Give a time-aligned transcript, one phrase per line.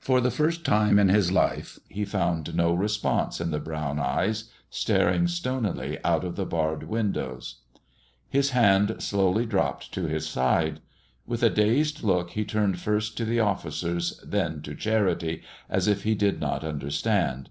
[0.00, 4.50] For the first time in his life he found no response in the brown eyes,
[4.70, 7.60] staring stonily out of the barred windows.
[8.28, 10.80] His hand slowly dropped to his side.
[11.28, 16.02] With a dazed look he turned first to the officers, then to Charity, as if
[16.02, 17.48] he did not understand.